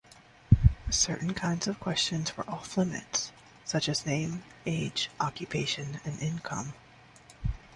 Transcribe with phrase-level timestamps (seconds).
[0.89, 3.31] Certain kinds of questions were "off-limits",
[3.65, 6.73] such as name, age, occupation, and income.